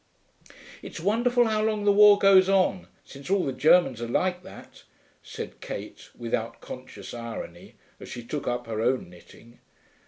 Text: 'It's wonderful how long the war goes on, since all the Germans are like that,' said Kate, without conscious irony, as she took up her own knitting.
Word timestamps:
'It's 0.81 0.99
wonderful 0.99 1.45
how 1.45 1.63
long 1.63 1.85
the 1.85 1.91
war 1.91 2.17
goes 2.17 2.49
on, 2.49 2.87
since 3.05 3.29
all 3.29 3.45
the 3.45 3.53
Germans 3.53 4.01
are 4.01 4.07
like 4.07 4.41
that,' 4.41 4.81
said 5.21 5.61
Kate, 5.61 6.09
without 6.17 6.59
conscious 6.59 7.13
irony, 7.13 7.75
as 7.99 8.09
she 8.09 8.23
took 8.23 8.47
up 8.47 8.65
her 8.65 8.81
own 8.81 9.11
knitting. 9.11 9.59